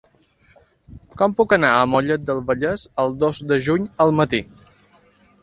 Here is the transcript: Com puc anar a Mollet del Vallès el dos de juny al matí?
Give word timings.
Com 1.19 1.35
puc 1.41 1.53
anar 1.57 1.73
a 1.73 1.83
Mollet 1.91 2.23
del 2.31 2.41
Vallès 2.49 2.87
el 3.05 3.15
dos 3.25 3.43
de 3.53 3.61
juny 3.69 3.87
al 4.07 4.17
matí? 4.23 4.43